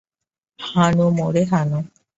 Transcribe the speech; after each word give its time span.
হানো 0.59 1.05
মোরে, 1.17 1.43
হানো। 1.51 1.79